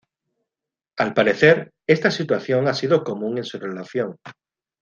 Al 0.97 1.13
parecer, 1.13 1.73
esta 1.85 2.09
situación 2.09 2.67
ha 2.67 2.73
sido 2.73 3.03
común 3.03 3.37
en 3.37 3.43
su 3.43 3.59
relación. 3.59 4.17